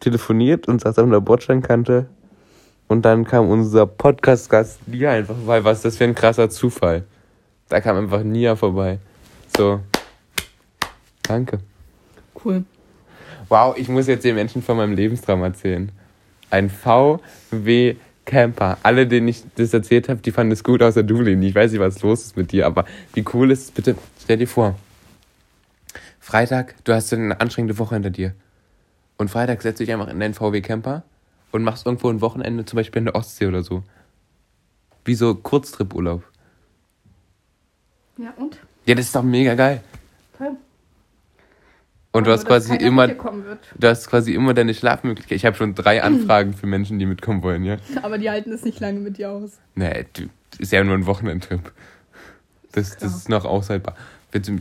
telefoniert 0.00 0.68
und 0.68 0.82
saß 0.82 0.98
an 0.98 1.10
der 1.10 1.20
Bordsteinkante. 1.20 2.06
Und 2.86 3.06
dann 3.06 3.24
kam 3.24 3.48
unser 3.48 3.86
Podcast-Gast 3.86 4.86
Nia 4.86 5.10
einfach 5.10 5.36
vorbei. 5.36 5.64
Was 5.64 5.78
ist 5.78 5.84
das 5.86 5.96
für 5.96 6.04
ein 6.04 6.14
krasser 6.14 6.50
Zufall? 6.50 7.04
Da 7.70 7.80
kam 7.80 7.96
einfach 7.96 8.22
Nia 8.24 8.56
vorbei. 8.56 8.98
So. 9.56 9.80
Danke. 11.22 11.60
Cool. 12.44 12.64
Wow, 13.48 13.74
ich 13.78 13.88
muss 13.88 14.06
jetzt 14.06 14.22
den 14.24 14.34
Menschen 14.34 14.60
von 14.60 14.76
meinem 14.76 14.92
Lebenstraum 14.94 15.42
erzählen. 15.42 15.90
Ein 16.50 16.68
VW 16.68 17.96
Camper. 18.26 18.76
Alle, 18.82 19.06
denen 19.06 19.28
ich 19.28 19.44
das 19.54 19.72
erzählt 19.72 20.10
habe, 20.10 20.20
die 20.20 20.32
fanden 20.32 20.52
es 20.52 20.62
gut, 20.62 20.82
außer 20.82 21.02
du, 21.02 21.22
Leni. 21.22 21.48
Ich 21.48 21.54
weiß 21.54 21.72
nicht, 21.72 21.80
was 21.80 22.02
los 22.02 22.24
ist 22.24 22.36
mit 22.36 22.52
dir, 22.52 22.66
aber 22.66 22.84
wie 23.14 23.24
cool 23.32 23.50
ist 23.50 23.62
es 23.62 23.70
bitte? 23.70 23.96
Stell 24.22 24.36
dir 24.36 24.48
vor. 24.48 24.78
Freitag, 26.20 26.74
du 26.84 26.92
hast 26.92 27.14
eine 27.14 27.40
anstrengende 27.40 27.78
Woche 27.78 27.94
hinter 27.94 28.10
dir. 28.10 28.34
Und 29.16 29.30
Freitag 29.30 29.62
setzt 29.62 29.80
du 29.80 29.84
dich 29.84 29.94
einfach 29.94 30.08
in 30.08 30.20
deinen 30.20 30.34
VW 30.34 30.60
Camper 30.60 31.04
und 31.52 31.62
machst 31.62 31.86
irgendwo 31.86 32.10
ein 32.10 32.20
Wochenende, 32.20 32.64
zum 32.64 32.76
Beispiel 32.76 32.98
in 32.98 33.06
der 33.06 33.14
Ostsee 33.14 33.46
oder 33.46 33.62
so. 33.62 33.82
Wie 35.04 35.14
so 35.14 35.34
Kurztrip-Urlaub. 35.34 36.22
Ja, 38.18 38.34
und? 38.36 38.58
Ja, 38.86 38.94
das 38.94 39.06
ist 39.06 39.14
doch 39.14 39.22
mega 39.22 39.54
geil. 39.54 39.80
Und 42.16 42.26
du 42.26 42.30
hast 42.30 42.46
quasi 42.46 42.74
immer, 42.74 43.08
du 43.08 43.88
hast 43.88 44.08
quasi 44.08 44.32
immer 44.32 44.54
deine 44.54 44.72
Schlafmöglichkeit. 44.72 45.36
Ich 45.36 45.44
habe 45.44 45.54
schon 45.54 45.74
drei 45.74 46.02
Anfragen 46.02 46.54
für 46.54 46.66
Menschen, 46.66 46.98
die 46.98 47.04
mitkommen 47.04 47.42
wollen, 47.42 47.62
ja. 47.62 47.76
Aber 48.02 48.16
die 48.16 48.30
halten 48.30 48.52
es 48.52 48.64
nicht 48.64 48.80
lange 48.80 49.00
mit 49.00 49.18
dir 49.18 49.30
aus. 49.30 49.58
Nee, 49.74 50.06
du, 50.14 50.22
ist 50.58 50.72
ja 50.72 50.82
nur 50.82 50.94
ein 50.94 51.04
Wochenendtrip. 51.04 51.72
Das, 52.72 52.96
das 52.96 53.14
ist 53.14 53.28
noch 53.28 53.44
aushaltbar. 53.44 53.96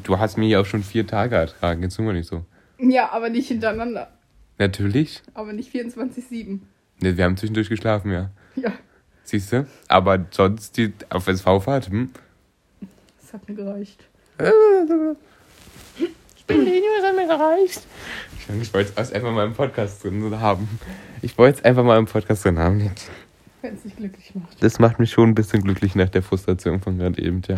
Du 0.03 0.19
hast 0.19 0.38
mir 0.38 0.47
ja 0.50 0.59
auch 0.59 0.65
schon 0.65 0.83
vier 0.83 1.07
Tage 1.07 1.35
ertragen, 1.35 1.81
jetzt 1.81 1.95
tun 1.95 2.05
wir 2.05 2.13
nicht 2.13 2.27
so. 2.27 2.43
Ja, 2.77 3.12
aber 3.12 3.29
nicht 3.29 3.47
hintereinander. 3.47 4.09
Natürlich. 4.57 5.21
Aber 5.33 5.53
nicht 5.53 5.74
24-7. 5.74 6.59
Ne, 7.00 7.17
wir 7.17 7.24
haben 7.24 7.38
zwischendurch 7.38 7.69
geschlafen, 7.69 8.12
ja. 8.12 8.31
Ja, 8.55 8.74
Siehst 9.24 9.53
du? 9.53 9.65
Aber 9.88 10.25
sonst 10.31 10.77
die 10.77 10.93
auf 11.09 11.27
SV-Fahrt, 11.27 11.89
hm? 11.89 12.12
das 13.21 13.33
hat 13.33 13.47
mir 13.50 13.55
gereicht. 13.55 14.03
Ich 16.48 16.56
bin 16.56 16.66
was 16.66 17.08
hat 17.08 17.16
mir 17.16 17.28
gereicht? 17.28 17.82
Ich 18.62 18.74
wollte 18.74 18.94
es 18.96 19.12
einfach 19.12 19.32
mal 19.32 19.46
im 19.46 19.54
Podcast 19.54 20.04
drin 20.04 20.40
haben. 20.40 20.80
Ich 21.22 21.38
wollte 21.38 21.60
es 21.60 21.66
einfach 21.66 21.84
mal 21.84 21.98
im 21.98 22.06
Podcast 22.06 22.46
drin 22.46 22.60
haben. 22.60 22.80
jetzt. 22.80 23.10
Wenn 23.62 23.74
es 23.74 23.82
dich 23.82 23.96
glücklich 23.96 24.36
macht. 24.36 24.62
Das 24.62 24.78
macht 24.78 25.00
mich 25.00 25.10
schon 25.12 25.30
ein 25.30 25.36
bisschen 25.36 25.64
glücklich 25.64 25.96
nach 25.96 26.10
der 26.10 26.22
Frustration 26.22 26.82
von 26.82 27.00
gerade 27.00 27.20
eben, 27.20 27.42
ja. 27.48 27.58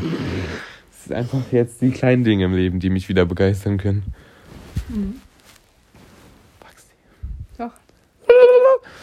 Es 0.90 1.04
sind 1.04 1.16
einfach 1.16 1.42
jetzt 1.52 1.82
die 1.82 1.92
kleinen 1.92 2.24
Dinge 2.24 2.46
im 2.46 2.54
Leben, 2.54 2.80
die 2.80 2.90
mich 2.90 3.10
wieder 3.10 3.26
begeistern 3.26 3.78
können. 3.78 4.04
Mhm. 4.88 5.20
Maxi. 6.64 6.86
Doch. 7.58 7.72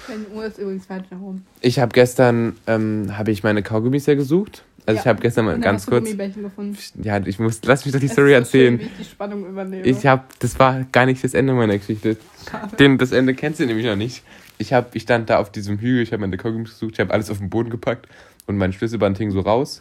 Deine 0.08 0.26
Uhr 0.28 0.46
ist 0.46 0.58
übrigens 0.58 0.88
weit 0.88 1.10
nach 1.10 1.20
oben. 1.20 1.44
Ich 1.60 1.78
habe 1.78 1.92
gestern, 1.92 2.56
ähm, 2.66 3.18
habe 3.18 3.30
ich 3.32 3.42
meine 3.42 3.62
Kaugummis 3.62 4.06
ja 4.06 4.14
gesucht. 4.14 4.64
Also 4.86 4.96
Ja. 4.96 5.00
ich 5.02 5.06
habe 5.08 5.20
gestern 5.22 5.44
mal 5.46 5.58
ganz 5.60 5.86
kurz, 5.86 6.04
gefunden. 6.10 7.02
ja, 7.02 7.18
ich 7.24 7.38
muss, 7.38 7.60
lass 7.64 7.84
mich 7.86 7.92
doch 7.92 8.00
die 8.00 8.06
Es 8.06 8.12
Story 8.12 8.28
so 8.28 8.34
schön, 8.34 8.42
erzählen. 8.42 8.78
wie 8.80 8.84
ich 8.84 8.96
die 8.98 9.04
Spannung 9.04 9.46
übernehme. 9.46 9.82
Ich 9.82 10.04
habe, 10.06 10.24
das 10.40 10.58
war 10.58 10.84
gar 10.92 11.06
nicht 11.06 11.24
das 11.24 11.32
Ende 11.32 11.54
meiner 11.54 11.78
Geschichte. 11.78 12.18
Schade. 12.50 12.76
Den, 12.76 12.98
das 12.98 13.12
Ende 13.12 13.34
kennst 13.34 13.60
du 13.60 13.66
nämlich 13.66 13.86
noch 13.86 13.96
nicht. 13.96 14.22
Ich, 14.58 14.72
hab, 14.74 14.94
ich 14.94 15.02
stand 15.02 15.30
da 15.30 15.38
auf 15.38 15.50
diesem 15.50 15.78
Hügel, 15.78 16.02
ich 16.02 16.12
habe 16.12 16.20
meine 16.20 16.36
Kaugummis 16.36 16.70
gesucht, 16.70 16.92
ich 16.94 17.00
habe 17.00 17.12
alles 17.14 17.30
auf 17.30 17.38
den 17.38 17.48
Boden 17.50 17.70
gepackt 17.70 18.08
und 18.46 18.56
mein 18.58 18.72
Schlüsselband 18.74 19.16
hing 19.18 19.30
so 19.30 19.40
raus. 19.40 19.80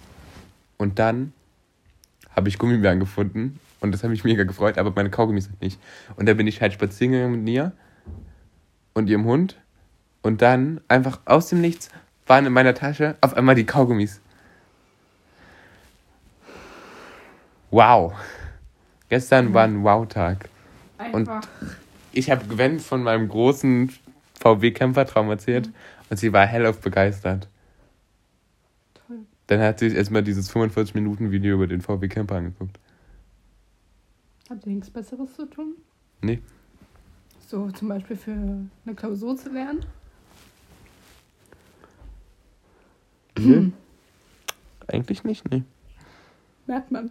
Und 0.77 0.99
dann 0.99 1.33
habe 2.35 2.47
ich 2.49 2.57
Gummibären 2.57 2.99
gefunden 2.99 3.59
und 3.81 3.91
das 3.91 4.03
hat 4.03 4.09
mich 4.09 4.23
mega 4.23 4.43
gefreut, 4.45 4.77
aber 4.77 4.91
meine 4.95 5.09
Kaugummis 5.09 5.49
halt 5.49 5.61
nicht. 5.61 5.79
Und 6.15 6.27
da 6.27 6.33
bin 6.33 6.47
ich 6.47 6.61
halt 6.61 6.73
spazieren 6.73 7.11
gegangen 7.11 7.33
mit 7.33 7.41
Nia 7.43 7.73
und 8.93 9.09
ihrem 9.09 9.25
Hund 9.25 9.57
und 10.21 10.41
dann 10.41 10.79
einfach 10.87 11.19
aus 11.25 11.49
dem 11.49 11.59
Nichts 11.61 11.89
waren 12.25 12.45
in 12.45 12.53
meiner 12.53 12.73
Tasche 12.73 13.15
auf 13.21 13.35
einmal 13.35 13.55
die 13.55 13.65
Kaugummis. 13.65 14.21
Wow. 17.73 18.13
Gestern 19.09 19.51
war 19.55 19.63
ein 19.63 19.83
Wow-Tag. 19.83 20.47
Einfach. 20.99 21.41
Ich 22.11 22.29
habe 22.29 22.45
Gwen 22.45 22.79
von 22.79 23.01
meinem 23.01 23.27
großen 23.27 23.91
VW-Camper-Traum 24.39 25.27
erzählt 25.31 25.71
und 26.11 26.17
sie 26.17 26.31
war 26.31 26.45
hellauf 26.45 26.81
begeistert. 26.81 27.49
Toll. 28.93 29.21
Dann 29.47 29.61
hat 29.61 29.79
sie 29.79 29.89
sich 29.89 29.97
erstmal 29.97 30.21
dieses 30.21 30.53
45-Minuten-Video 30.53 31.55
über 31.55 31.65
den 31.65 31.81
VW-Camper 31.81 32.35
angeguckt. 32.35 32.79
Habt 34.51 34.67
ihr 34.67 34.73
nichts 34.73 34.91
Besseres 34.91 35.33
zu 35.33 35.47
tun? 35.47 35.73
Nee. 36.21 36.43
So 37.47 37.71
zum 37.71 37.87
Beispiel 37.87 38.17
für 38.17 38.33
eine 38.33 38.95
Klausur 38.95 39.35
zu 39.35 39.49
lernen? 39.49 39.83
Nö. 43.39 43.71
Eigentlich 44.85 45.23
nicht, 45.23 45.49
nee. 45.49 45.63
Merkt 46.67 46.91
man. 46.91 47.09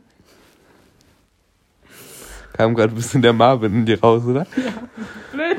Kam 2.53 2.75
gerade 2.75 2.93
ein 2.93 2.97
bisschen 2.97 3.23
der 3.23 3.33
Marvin 3.33 3.73
in 3.75 3.87
dir 3.87 4.01
raus, 4.01 4.25
oder? 4.25 4.47
Blöd. 5.33 5.57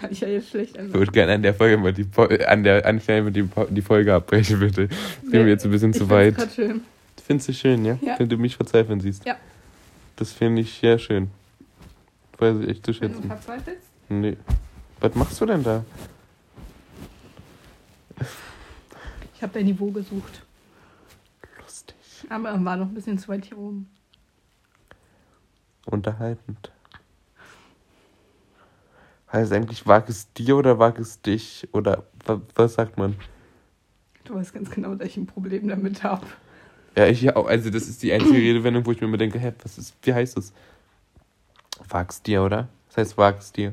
Kann 0.00 0.10
ich 0.10 0.20
ja 0.20 0.28
jetzt 0.28 0.50
schlecht 0.50 0.74
Ich 0.74 0.80
an. 0.80 0.92
würde 0.92 1.12
gerne 1.12 1.34
an 1.34 1.42
der 1.42 1.54
Folge 1.54 1.76
mal 1.78 1.92
die, 1.92 2.06
an 2.46 2.64
der 2.64 2.84
Anstelle 2.86 3.22
mit 3.22 3.36
die, 3.36 3.48
die 3.70 3.82
Folge 3.82 4.12
abbrechen, 4.14 4.58
bitte. 4.58 4.88
Das 4.88 4.98
gehen 5.30 5.44
wir 5.44 5.48
jetzt 5.52 5.64
ein 5.64 5.70
bisschen 5.70 5.92
zu 5.92 6.10
weit. 6.10 6.36
Grad 6.36 6.52
schön. 6.52 6.82
Findest 7.24 7.48
du 7.50 7.52
schön, 7.54 7.84
ja? 7.84 7.98
Ja. 8.02 8.18
Wenn 8.18 8.28
du 8.28 8.36
mich 8.36 8.56
verzweifeln 8.56 9.00
siehst. 9.00 9.24
Ja. 9.24 9.36
Das 10.16 10.32
finde 10.32 10.62
ich 10.62 10.74
sehr 10.80 10.98
schön. 10.98 11.30
Weiß 12.38 12.56
ich 12.60 12.68
echt 12.68 12.84
zu 12.84 13.00
Wenn 13.00 13.08
du 13.10 13.14
schätzen. 13.14 13.28
verzweifelst? 13.28 13.86
Nee. 14.08 14.36
Was 15.00 15.14
machst 15.14 15.40
du 15.40 15.46
denn 15.46 15.62
da? 15.62 15.84
Ich 19.34 19.42
habe 19.42 19.52
dein 19.54 19.64
Niveau 19.66 19.90
gesucht. 19.90 20.42
Lustig. 21.60 21.96
Aber 22.28 22.52
war 22.64 22.76
noch 22.76 22.86
ein 22.86 22.94
bisschen 22.94 23.18
zu 23.18 23.28
weit 23.28 23.44
hier 23.44 23.58
oben. 23.58 23.88
Unterhaltend. 25.86 26.72
Heißt 29.32 29.52
eigentlich, 29.52 29.86
wag 29.86 30.08
es 30.08 30.32
dir 30.34 30.56
oder 30.56 30.78
wag 30.78 30.98
es 30.98 31.20
dich? 31.22 31.68
Oder 31.72 32.04
wa- 32.26 32.40
was 32.54 32.74
sagt 32.74 32.98
man? 32.98 33.16
Du 34.24 34.34
weißt 34.34 34.52
ganz 34.52 34.70
genau, 34.70 34.94
dass 34.94 35.08
ich 35.08 35.16
ein 35.16 35.26
Problem 35.26 35.68
damit 35.68 36.02
habe. 36.04 36.26
Ja, 36.96 37.06
ich 37.06 37.22
ja 37.22 37.34
auch. 37.36 37.46
Also, 37.46 37.70
das 37.70 37.88
ist 37.88 38.02
die 38.02 38.12
einzige 38.12 38.38
Redewendung, 38.38 38.84
wo 38.84 38.92
ich 38.92 39.00
mir 39.00 39.06
immer 39.06 39.16
denke, 39.16 39.38
hä, 39.38 39.52
was 39.62 39.78
ist, 39.78 39.94
wie 40.02 40.12
heißt 40.12 40.36
das? 40.36 40.52
Wag's 41.88 42.20
dir, 42.22 42.42
oder? 42.42 42.68
Das 42.88 42.98
heißt, 42.98 43.18
wag's 43.18 43.50
dir. 43.52 43.72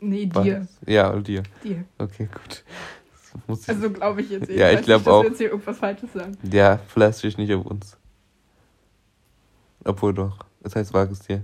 Nee, 0.00 0.30
Was? 0.32 0.44
dir. 0.44 0.66
Ja, 0.86 1.10
und 1.10 1.26
dir. 1.26 1.42
Dir. 1.62 1.84
Okay, 1.98 2.26
gut. 2.32 2.64
Ich, 3.48 3.68
Also 3.68 3.90
glaube 3.90 4.22
ich 4.22 4.30
jetzt. 4.30 4.48
Ja, 4.48 4.70
ich 4.70 4.78
weiß 4.78 4.84
glaub 4.86 4.98
nicht, 4.98 5.06
dass 5.08 5.14
auch. 5.14 5.22
wir 5.22 5.28
jetzt 5.30 5.38
hier 5.38 5.50
irgendwas 5.50 5.78
Falsches 5.78 6.12
sagen. 6.12 6.38
ja, 6.52 6.78
verlass 6.86 7.20
dich 7.20 7.36
nicht 7.36 7.52
auf 7.52 7.66
uns. 7.66 7.96
Obwohl 9.84 10.14
doch. 10.14 10.38
Das 10.62 10.76
heißt, 10.76 10.94
wag 10.94 11.10
es 11.10 11.20
dir. 11.20 11.42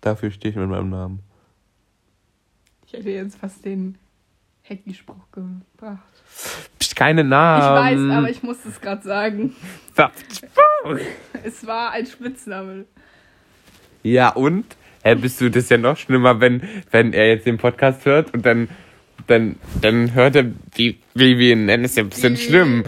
Dafür 0.00 0.30
stehe 0.30 0.50
ich 0.50 0.56
mit 0.56 0.68
meinem 0.68 0.90
Namen. 0.90 1.20
Ich 2.86 2.92
hätte 2.92 3.10
jetzt 3.10 3.38
fast 3.38 3.64
den 3.64 3.96
Hecki-Spruch 4.62 5.30
gebracht. 5.32 6.02
Psst, 6.78 6.94
keine 6.96 7.22
Ich 7.22 7.26
Namen. 7.28 8.10
weiß, 8.10 8.18
aber 8.18 8.30
ich 8.30 8.42
muss 8.42 8.64
es 8.64 8.80
gerade 8.80 9.02
sagen. 9.02 9.54
Es 11.44 11.64
war 11.66 11.92
ein 11.92 12.06
Spitzname. 12.06 12.86
Ja, 14.02 14.30
und? 14.30 14.64
Hä, 15.04 15.14
bist 15.14 15.40
du 15.40 15.48
das 15.48 15.64
ist 15.64 15.70
ja 15.70 15.78
noch 15.78 15.96
schlimmer, 15.96 16.40
wenn, 16.40 16.62
wenn 16.90 17.12
er 17.12 17.28
jetzt 17.28 17.46
den 17.46 17.58
Podcast 17.58 18.04
hört 18.04 18.34
und 18.34 18.44
dann, 18.44 18.68
dann, 19.26 19.56
dann 19.80 20.12
hört 20.14 20.36
er, 20.36 20.46
wie, 20.74 20.98
wie 21.14 21.38
wir 21.38 21.52
ihn 21.52 21.66
nennen, 21.66 21.84
ist 21.84 21.96
ja 21.96 22.02
ein 22.02 22.08
bisschen 22.08 22.36
schlimm. 22.36 22.84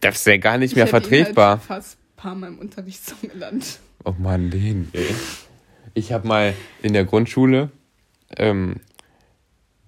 Das 0.00 0.16
ist 0.16 0.26
ja 0.26 0.36
gar 0.36 0.58
nicht 0.58 0.76
mehr 0.76 0.86
ich 0.86 0.92
hätte 0.92 1.06
ihn 1.06 1.10
vertretbar. 1.24 1.50
Halt 1.50 1.62
fast 1.62 1.98
paar 2.18 2.34
Mal 2.34 2.48
im 2.48 2.58
Unterricht 2.58 3.02
so 3.04 3.14
genannt. 3.26 3.78
Oh 4.04 4.14
Mann, 4.18 4.50
den, 4.50 4.88
ey. 4.92 5.06
Ich 5.94 6.12
habe 6.12 6.28
mal 6.28 6.54
in 6.82 6.92
der 6.92 7.04
Grundschule, 7.06 7.70
ähm, 8.36 8.76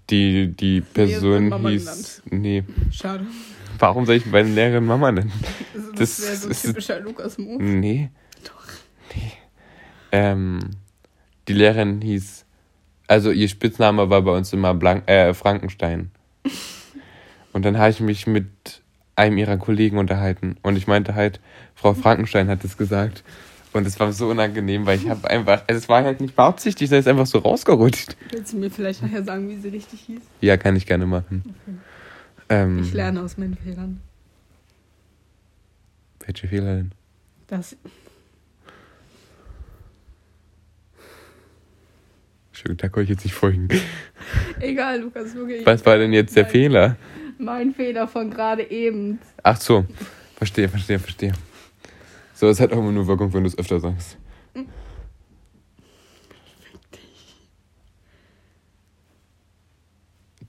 die, 0.09 0.49
die 0.57 0.81
Person 0.81 1.49
Mama 1.51 1.69
hieß, 1.69 2.23
nee, 2.31 2.65
Schade. 2.91 3.27
warum 3.79 4.07
soll 4.07 4.17
ich 4.17 4.27
meine 4.27 4.49
Lehrerin 4.49 4.85
Mama 4.87 5.13
nennen? 5.13 5.33
Also 5.75 5.93
Das 5.93 6.17
das 6.17 6.23
wäre 6.27 6.37
so 6.37 6.47
ein 6.47 6.51
ist- 6.53 6.63
typischer 6.63 7.01
Lukas-Move. 7.01 7.63
Nee. 7.63 8.11
Doch. 8.45 8.65
Nee. 9.15 9.33
Ähm, 10.13 10.59
die 11.47 11.53
Lehrerin 11.53 12.01
hieß, 12.01 12.45
also 13.07 13.31
ihr 13.31 13.49
Spitzname 13.49 14.11
war 14.11 14.23
bei 14.23 14.33
uns 14.37 14.53
immer 14.53 14.75
Blank, 14.75 15.09
äh, 15.09 15.33
Frankenstein. 15.35 16.11
Und 17.53 17.65
dann 17.65 17.79
habe 17.79 17.91
ich 17.91 18.01
mich 18.01 18.27
mit 18.27 18.80
einem 19.21 19.39
ihrer 19.39 19.57
Kollegen 19.59 19.99
unterhalten 19.99 20.57
und 20.63 20.77
ich 20.77 20.87
meinte 20.87 21.15
halt, 21.15 21.41
Frau 21.75 21.95
Frankenstein 21.95 22.49
hat 22.49 22.65
es 22.65 22.77
gesagt. 22.77 23.23
Und 23.73 23.87
es 23.87 24.01
war 24.01 24.13
so 24.13 24.29
unangenehm, 24.29 24.85
weil 24.85 24.99
ich 24.99 25.09
habe 25.09 25.31
einfach, 25.31 25.63
also 25.69 25.79
es 25.79 25.89
war 25.89 26.03
halt 26.03 26.21
nicht 26.21 26.35
beabsichtigt, 26.35 26.89
sondern 26.91 27.01
es 27.01 27.07
ist 27.07 27.11
einfach 27.11 27.27
so 27.27 27.39
rausgerutscht. 27.39 28.17
Willst 28.31 28.53
du 28.53 28.57
mir 28.57 28.69
vielleicht 28.69 29.01
nachher 29.01 29.23
sagen, 29.23 29.49
wie 29.49 29.59
sie 29.59 29.69
richtig 29.69 30.01
hieß? 30.01 30.21
Ja, 30.41 30.57
kann 30.57 30.75
ich 30.75 30.87
gerne 30.87 31.07
machen. 31.07 31.45
Ähm, 32.49 32.81
Ich 32.81 32.93
lerne 32.93 33.23
aus 33.23 33.39
meinen 33.39 33.57
Fehlern. 33.57 34.01
Welche 36.27 36.49
Fehler 36.49 36.75
denn? 36.79 36.93
Das, 37.47 37.77
Schön, 42.53 42.77
da 42.77 42.89
konnte 42.89 43.05
ich 43.05 43.11
jetzt 43.11 43.25
nicht 43.25 43.35
folgen. 43.35 43.69
egal, 44.61 45.01
Lukas, 45.01 45.35
wirklich. 45.35 45.65
Was 45.65 45.85
war 45.87 45.97
denn 45.97 46.13
jetzt 46.13 46.37
der 46.37 46.43
Nein. 46.43 46.53
Fehler? 46.53 46.97
Mein 47.41 47.75
Fehler 47.75 48.07
von 48.07 48.31
gerade 48.31 48.71
eben. 48.71 49.19
Ach 49.43 49.59
so, 49.59 49.87
verstehe, 50.37 50.69
verstehe, 50.69 50.99
verstehe. 50.99 51.33
So, 52.35 52.49
es 52.49 52.61
hat 52.61 52.73
auch 52.73 52.79
immer 52.79 52.93
nur 52.93 53.07
Wirkung, 53.07 53.33
wenn 53.33 53.45
du 53.45 53.49
es 53.49 53.59
öfter 53.59 53.81
sagst. 53.81 54.17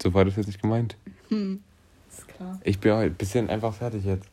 So 0.02 0.14
war 0.14 0.26
das 0.26 0.36
jetzt 0.36 0.48
nicht 0.48 0.62
gemeint. 0.62 0.96
Hm, 1.30 1.62
ist 2.10 2.28
klar. 2.28 2.60
Ich 2.64 2.80
bin 2.80 2.92
heute 2.94 3.12
ein 3.12 3.16
bisschen 3.16 3.50
einfach 3.50 3.74
fertig 3.74 4.04
jetzt. 4.04 4.26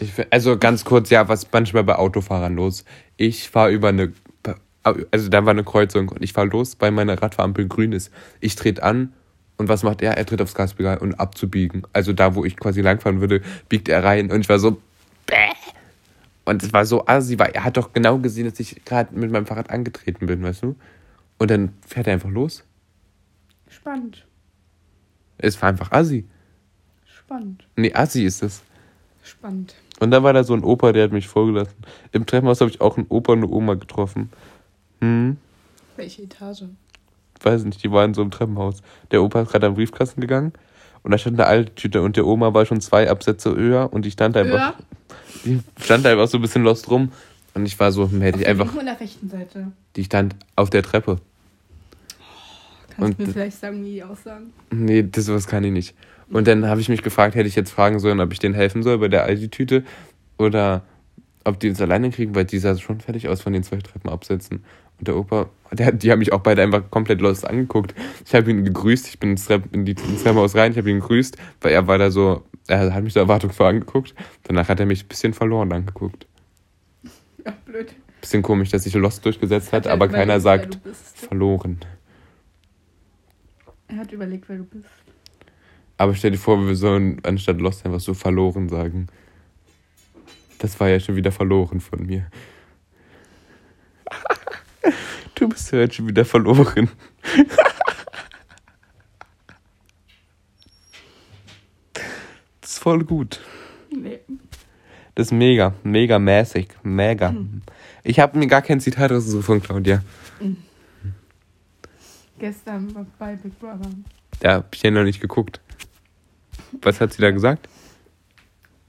Ich, 0.00 0.12
also 0.30 0.58
ganz 0.58 0.84
kurz, 0.84 1.10
ja, 1.10 1.28
was 1.28 1.46
manchmal 1.52 1.84
bei 1.84 1.94
Autofahrern 1.94 2.56
los. 2.56 2.84
Ich 3.16 3.48
fahre 3.48 3.70
über 3.70 3.88
eine, 3.88 4.12
also 4.84 5.28
da 5.28 5.44
war 5.44 5.50
eine 5.50 5.64
Kreuzung 5.64 6.10
und 6.10 6.22
ich 6.22 6.32
fahre 6.32 6.48
los, 6.48 6.76
weil 6.78 6.90
meine 6.90 7.20
Radfahrampel 7.20 7.66
grün 7.66 7.92
ist. 7.92 8.12
Ich 8.40 8.54
trete 8.54 8.82
an 8.82 9.12
und 9.56 9.68
was 9.68 9.82
macht 9.82 10.02
er? 10.02 10.16
Er 10.16 10.26
tritt 10.26 10.42
aufs 10.42 10.54
Gaspedal 10.54 10.98
und 10.98 11.14
abzubiegen. 11.14 11.82
Also 11.92 12.12
da, 12.12 12.34
wo 12.34 12.44
ich 12.44 12.56
quasi 12.56 12.80
langfahren 12.80 13.20
würde, 13.20 13.40
biegt 13.68 13.88
er 13.88 14.04
rein 14.04 14.30
und 14.30 14.40
ich 14.40 14.48
war 14.48 14.58
so, 14.58 14.80
bäh. 15.26 15.52
Und 16.44 16.62
es 16.62 16.72
war 16.72 16.84
so 16.84 17.06
assi, 17.06 17.38
weil 17.38 17.50
er 17.52 17.64
hat 17.64 17.76
doch 17.76 17.92
genau 17.92 18.18
gesehen, 18.18 18.48
dass 18.48 18.60
ich 18.60 18.84
gerade 18.84 19.14
mit 19.18 19.30
meinem 19.30 19.46
Fahrrad 19.46 19.70
angetreten 19.70 20.26
bin, 20.26 20.42
weißt 20.42 20.62
du? 20.62 20.76
Und 21.38 21.50
dann 21.50 21.72
fährt 21.86 22.06
er 22.06 22.12
einfach 22.12 22.30
los. 22.30 22.64
Spannend. 23.68 24.26
Es 25.38 25.60
war 25.62 25.70
einfach 25.70 25.90
assi. 25.90 26.26
Spannend. 27.06 27.66
Nee, 27.76 27.94
assi 27.94 28.24
ist 28.24 28.42
es. 28.42 28.62
Spannend. 29.22 29.74
Und 30.00 30.10
dann 30.10 30.22
war 30.22 30.34
da 30.34 30.44
so 30.44 30.52
ein 30.52 30.62
Opa, 30.62 30.92
der 30.92 31.04
hat 31.04 31.12
mich 31.12 31.28
vorgelassen. 31.28 31.76
Im 32.12 32.26
Treppenhaus 32.26 32.60
habe 32.60 32.70
ich 32.70 32.80
auch 32.80 32.98
einen 32.98 33.06
Opa 33.08 33.32
und 33.32 33.38
eine 33.38 33.48
Oma 33.48 33.74
getroffen. 33.74 34.30
Hm, 35.04 35.36
Welche 35.96 36.22
Etage? 36.22 36.64
weiß 37.42 37.64
nicht, 37.64 37.82
die 37.84 37.90
waren 37.92 38.14
so 38.14 38.22
im 38.22 38.30
Treppenhaus. 38.30 38.80
Der 39.10 39.22
Opa 39.22 39.42
ist 39.42 39.50
gerade 39.52 39.66
am 39.66 39.74
Briefkasten 39.74 40.22
gegangen 40.22 40.54
und 41.02 41.10
da 41.10 41.18
stand 41.18 41.38
eine 41.38 41.46
alte 41.46 41.74
Tüte 41.74 42.00
und 42.00 42.16
der 42.16 42.26
Oma 42.26 42.54
war 42.54 42.64
schon 42.64 42.80
zwei 42.80 43.10
Absätze 43.10 43.54
höher 43.54 43.92
und 43.92 44.06
die 44.06 44.10
stand 44.10 44.34
einfach, 44.38 44.56
Ja. 44.58 44.74
die 45.44 45.60
stand 45.78 46.06
einfach 46.06 46.26
so 46.26 46.38
ein 46.38 46.40
bisschen 46.40 46.62
lost 46.64 46.90
rum. 46.90 47.12
Und 47.52 47.66
ich 47.66 47.78
war 47.78 47.92
so, 47.92 48.10
hm, 48.10 48.22
hätte 48.22 48.36
Auf 48.36 48.40
ich 48.40 48.44
der 48.46 48.50
einfach, 48.52 48.74
linken 48.74 48.88
oder 48.88 48.98
rechten 49.00 49.28
Seite? 49.28 49.72
die 49.94 50.04
stand 50.04 50.34
auf 50.56 50.70
der 50.70 50.82
Treppe. 50.82 51.18
Kannst 52.96 53.10
Und- 53.10 53.18
du 53.20 53.26
mir 53.26 53.32
vielleicht 53.32 53.60
sagen, 53.60 53.84
wie 53.84 53.90
die 53.92 54.02
aussagen? 54.02 54.52
Nee, 54.70 55.02
das 55.02 55.26
sowas 55.26 55.46
kann 55.46 55.64
ich 55.64 55.72
nicht. 55.72 55.94
Und 56.30 56.48
dann 56.48 56.66
habe 56.66 56.80
ich 56.80 56.88
mich 56.88 57.02
gefragt, 57.02 57.34
hätte 57.34 57.46
ich 57.48 57.54
jetzt 57.56 57.70
fragen 57.70 57.98
sollen, 58.00 58.20
ob 58.20 58.32
ich 58.32 58.38
denen 58.38 58.54
helfen 58.54 58.82
soll 58.82 58.96
bei 58.98 59.08
der 59.08 59.24
Aldi-Tüte 59.24 59.84
oder 60.38 60.82
ob 61.44 61.60
die 61.60 61.68
das 61.68 61.80
alleine 61.82 62.10
kriegen, 62.10 62.34
weil 62.34 62.46
die 62.46 62.58
sah 62.58 62.74
schon 62.78 63.00
fertig 63.00 63.28
aus 63.28 63.42
von 63.42 63.52
den 63.52 63.62
zwei 63.62 63.76
Treppenabsätzen. 63.76 64.64
Und 65.04 65.08
der 65.08 65.16
Opa, 65.16 65.50
der, 65.70 65.92
die 65.92 66.10
haben 66.10 66.20
mich 66.20 66.32
auch 66.32 66.40
beide 66.40 66.62
einfach 66.62 66.90
komplett 66.90 67.20
lost 67.20 67.46
angeguckt. 67.46 67.94
Ich 68.24 68.34
habe 68.34 68.50
ihn 68.50 68.64
gegrüßt, 68.64 69.06
ich 69.06 69.18
bin 69.18 69.32
ins, 69.32 69.44
Trepp, 69.44 69.64
in 69.74 69.84
die, 69.84 69.92
ins 69.92 70.22
Treppenhaus 70.22 70.56
rein, 70.56 70.72
ich 70.72 70.78
habe 70.78 70.88
ihn 70.88 71.00
gegrüßt, 71.00 71.36
weil 71.60 71.72
er 71.72 71.86
war 71.86 71.98
da 71.98 72.10
so, 72.10 72.42
er 72.68 72.94
hat 72.94 73.04
mich 73.04 73.12
so 73.12 73.20
erwartungsvoll 73.20 73.66
angeguckt. 73.66 74.14
Danach 74.44 74.66
hat 74.70 74.80
er 74.80 74.86
mich 74.86 75.04
ein 75.04 75.08
bisschen 75.08 75.34
verloren 75.34 75.70
angeguckt. 75.74 76.26
Ja, 77.44 77.52
blöd. 77.66 77.94
Bisschen 78.22 78.40
komisch, 78.40 78.70
dass 78.70 78.84
sich 78.84 78.94
Lost 78.94 79.22
durchgesetzt 79.26 79.74
hat, 79.74 79.84
er 79.84 79.92
aber 79.92 80.08
keiner 80.08 80.40
sagt 80.40 80.78
verloren. 81.14 81.80
Er 83.88 83.96
hat 83.98 84.10
überlegt, 84.10 84.48
wer 84.48 84.56
du 84.56 84.64
bist. 84.64 84.86
Aber 85.98 86.14
stell 86.14 86.30
dir 86.30 86.38
vor, 86.38 86.66
wir 86.66 86.76
sollen 86.76 87.20
anstatt 87.24 87.60
Lost 87.60 87.84
einfach 87.84 88.00
so 88.00 88.14
verloren 88.14 88.70
sagen. 88.70 89.08
Das 90.60 90.80
war 90.80 90.88
ja 90.88 90.98
schon 90.98 91.16
wieder 91.16 91.30
verloren 91.30 91.80
von 91.80 92.06
mir. 92.06 92.26
Du 95.34 95.48
bist 95.48 95.72
ja 95.72 95.80
jetzt 95.80 95.96
schon 95.96 96.08
wieder 96.08 96.24
verloren. 96.24 96.88
Das 102.60 102.78
voll 102.78 103.04
gut. 103.04 103.40
Nee. 103.90 104.20
Das 105.14 105.28
ist 105.28 105.32
mega, 105.32 105.74
mega 105.82 106.18
mäßig, 106.18 106.68
mega. 106.82 107.30
Hm. 107.30 107.62
Ich 108.02 108.18
habe 108.18 108.38
mir 108.38 108.46
gar 108.46 108.62
kein 108.62 108.80
Zitat 108.80 109.12
rausgesucht 109.12 109.44
von 109.44 109.62
Claudia. 109.62 110.02
Gestern 112.38 112.94
war 112.94 113.06
bei 113.18 113.36
Big 113.36 113.58
Brother. 113.58 113.90
Da 114.40 114.54
hab 114.54 114.74
ich 114.74 114.82
ja 114.82 114.90
noch 114.90 115.04
nicht 115.04 115.20
geguckt. 115.20 115.60
Was 116.82 117.00
hat 117.00 117.12
sie 117.12 117.22
da 117.22 117.30
gesagt? 117.30 117.68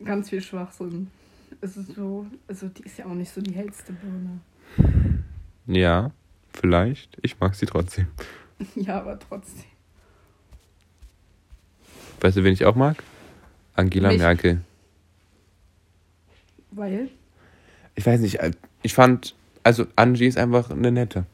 Ganz 0.03 0.29
viel 0.29 0.41
Schwachsinn. 0.41 1.11
Es 1.61 1.77
ist 1.77 1.95
so, 1.95 2.25
also 2.47 2.67
die 2.67 2.83
ist 2.83 2.97
ja 2.97 3.05
auch 3.05 3.13
nicht 3.13 3.31
so 3.31 3.41
die 3.41 3.53
hellste 3.53 3.93
Birne. 3.93 4.41
Ja, 5.67 6.11
vielleicht. 6.53 7.17
Ich 7.21 7.39
mag 7.39 7.55
sie 7.55 7.65
trotzdem. 7.65 8.07
Ja, 8.75 9.01
aber 9.01 9.19
trotzdem. 9.19 9.65
Weißt 12.21 12.37
du, 12.37 12.43
wen 12.45 12.53
ich 12.53 12.63
auch 12.63 12.75
mag? 12.75 13.03
Angela 13.75 14.09
Mich. 14.09 14.19
Merkel. 14.19 14.61
Weil? 16.71 17.09
Ich 17.95 18.05
weiß 18.05 18.21
nicht, 18.21 18.39
äh, 18.39 18.51
ich 18.81 18.93
fand, 18.93 19.35
also 19.63 19.85
Angie 19.97 20.27
ist 20.27 20.37
einfach 20.37 20.69
eine 20.69 20.91
nette. 20.91 21.25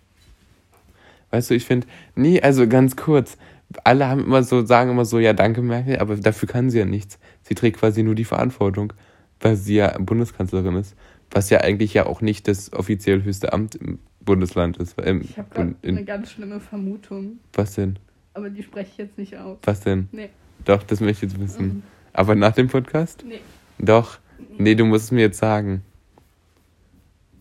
Weißt 1.29 1.49
du, 1.49 1.53
ich 1.53 1.65
finde, 1.65 1.87
nee, 2.15 2.41
also 2.41 2.67
ganz 2.67 2.95
kurz, 2.95 3.37
alle 3.83 4.07
haben 4.07 4.23
immer 4.25 4.43
so, 4.43 4.65
sagen 4.65 4.91
immer 4.91 5.05
so, 5.05 5.19
ja, 5.19 5.33
danke 5.33 5.61
Merkel, 5.61 5.99
aber 5.99 6.15
dafür 6.17 6.49
kann 6.49 6.69
sie 6.69 6.79
ja 6.79 6.85
nichts. 6.85 7.19
Sie 7.43 7.55
trägt 7.55 7.79
quasi 7.79 8.03
nur 8.03 8.15
die 8.15 8.25
Verantwortung, 8.25 8.93
weil 9.39 9.55
sie 9.55 9.75
ja 9.75 9.97
Bundeskanzlerin 9.97 10.75
ist, 10.75 10.95
was 11.29 11.49
ja 11.49 11.61
eigentlich 11.61 11.93
ja 11.93 12.05
auch 12.05 12.21
nicht 12.21 12.47
das 12.47 12.73
offiziell 12.73 13.23
höchste 13.23 13.53
Amt 13.53 13.77
Bundesland 14.25 14.77
ist. 14.77 14.95
Ähm, 15.03 15.21
Ich 15.21 15.37
habe 15.37 15.49
gerade 15.53 15.75
eine 15.83 16.03
ganz 16.05 16.31
schlimme 16.31 16.59
Vermutung. 16.59 17.39
was 17.53 17.75
denn? 17.75 17.97
Aber 18.33 18.49
die 18.49 18.63
spreche 18.63 18.89
ich 18.91 18.97
jetzt 18.97 19.17
nicht 19.17 19.35
aus. 19.37 19.57
Was 19.63 19.81
denn? 19.81 20.07
Nee. 20.11 20.29
Doch, 20.65 20.83
das 20.83 20.99
möchte 21.01 21.25
ich 21.25 21.31
jetzt 21.33 21.41
wissen. 21.41 21.65
Mhm. 21.67 21.83
Aber 22.13 22.35
nach 22.35 22.53
dem 22.53 22.67
Podcast? 22.67 23.23
Nee. 23.27 23.39
Doch. 23.79 24.19
Nee, 24.57 24.75
du 24.75 24.85
musst 24.85 25.05
es 25.05 25.11
mir 25.11 25.21
jetzt 25.21 25.39
sagen. 25.39 25.81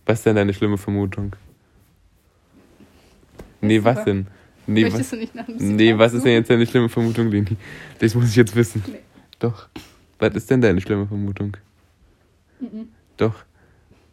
Was 0.06 0.18
ist 0.20 0.26
denn 0.26 0.36
deine 0.36 0.54
schlimme 0.54 0.78
Vermutung? 0.78 1.36
Nee, 3.60 3.76
Ist 3.76 3.84
was 3.84 3.98
super. 3.98 4.04
denn? 4.06 4.26
Nee, 4.66 4.92
was, 4.92 5.10
du 5.10 5.16
nicht 5.16 5.34
nach 5.34 5.48
nee, 5.48 5.98
was 5.98 6.12
ist 6.14 6.24
denn 6.24 6.32
jetzt 6.32 6.50
deine 6.50 6.66
schlimme 6.66 6.88
Vermutung, 6.88 7.28
Leni? 7.30 7.56
Das 7.98 8.14
muss 8.14 8.28
ich 8.28 8.36
jetzt 8.36 8.54
wissen. 8.54 8.82
Nee. 8.86 8.98
Doch. 9.38 9.68
Was 10.18 10.34
ist 10.34 10.50
denn 10.50 10.60
deine 10.60 10.80
schlimme 10.80 11.06
Vermutung? 11.06 11.56
Mhm. 12.60 12.88
Doch. 13.16 13.34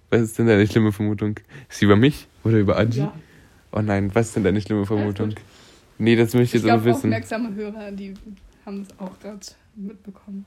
Was 0.09 0.21
ist 0.21 0.39
denn 0.39 0.47
deine 0.47 0.65
schlimme 0.67 0.91
Vermutung? 0.91 1.37
Ist 1.69 1.79
sie 1.79 1.85
über 1.85 1.95
mich 1.95 2.27
oder 2.43 2.57
über 2.57 2.77
Angie? 2.77 2.99
Ja. 2.99 3.13
Oh 3.71 3.81
nein, 3.81 4.13
was 4.15 4.27
ist 4.27 4.35
denn 4.37 4.43
deine 4.43 4.61
schlimme 4.61 4.85
Vermutung? 4.85 5.35
Nee, 5.97 6.15
das 6.15 6.33
möchte 6.33 6.57
ich 6.57 6.63
Ich 6.63 6.67
jetzt 6.69 6.79
auch 6.79 6.83
wissen. 6.85 6.97
aufmerksame 7.07 7.53
Hörer, 7.55 7.91
die 7.91 8.13
haben 8.65 8.81
es 8.81 8.99
auch 8.99 9.19
gerade 9.19 9.45
mitbekommen. 9.75 10.45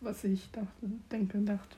Was 0.00 0.22
ich 0.24 0.50
dachte, 0.50 0.68
denke, 1.10 1.38
dachte. 1.38 1.76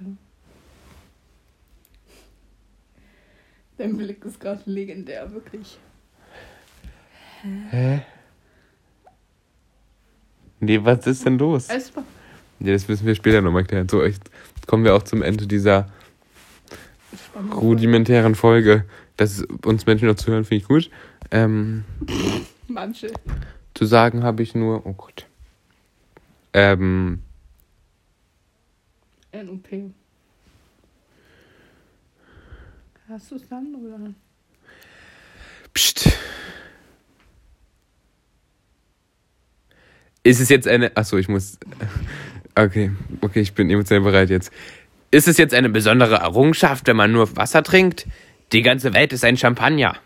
Dein 3.78 3.96
Blick 3.96 4.24
ist 4.24 4.40
gerade 4.40 4.62
legendär, 4.66 5.30
wirklich. 5.32 5.78
Hä? 7.70 8.00
Nee, 10.60 10.80
was 10.82 11.06
ist 11.06 11.24
denn 11.26 11.38
los? 11.38 11.68
Super. 11.68 12.02
Ja, 12.58 12.72
das 12.72 12.88
müssen 12.88 13.06
wir 13.06 13.14
später 13.14 13.42
nochmal 13.42 13.64
klären. 13.64 13.88
So, 13.88 14.02
echt, 14.02 14.30
kommen 14.66 14.82
wir 14.84 14.94
auch 14.94 15.02
zum 15.02 15.22
Ende 15.22 15.46
dieser. 15.46 15.88
Rudimentären 17.54 18.34
Folge. 18.34 18.84
Dass 19.16 19.42
uns 19.64 19.86
Menschen 19.86 20.08
noch 20.08 20.16
zuhören, 20.16 20.44
finde 20.44 20.62
ich 20.62 20.68
gut. 20.68 20.90
Ähm, 21.30 21.84
Manche. 22.68 23.10
zu 23.74 23.86
sagen 23.86 24.22
habe 24.22 24.42
ich 24.42 24.54
nur, 24.54 24.86
oh 24.86 24.92
Gott. 24.92 25.26
Ähm, 26.52 27.22
NUP. 29.32 29.92
Hast 33.08 33.30
du 33.30 33.36
es 33.36 33.48
dann, 33.48 33.74
oder? 33.74 34.14
pst. 35.76 36.08
Ist 40.22 40.40
es 40.40 40.48
jetzt 40.48 40.66
eine, 40.66 40.96
achso, 40.96 41.18
ich 41.18 41.28
muss, 41.28 41.58
okay, 42.56 42.90
okay, 43.20 43.40
ich 43.40 43.54
bin 43.54 43.70
emotional 43.70 44.02
bereit 44.02 44.30
jetzt. 44.30 44.50
Ist 45.10 45.28
es 45.28 45.38
jetzt 45.38 45.54
eine 45.54 45.68
besondere 45.68 46.16
Errungenschaft, 46.16 46.86
wenn 46.88 46.96
man 46.96 47.12
nur 47.12 47.36
Wasser 47.36 47.62
trinkt? 47.62 48.06
Die 48.52 48.62
ganze 48.62 48.92
Welt 48.92 49.12
ist 49.12 49.24
ein 49.24 49.36
Champagner. 49.36 49.96